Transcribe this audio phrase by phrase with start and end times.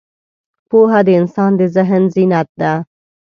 [0.69, 2.73] پوهه د انسان د ذهن زینت ده.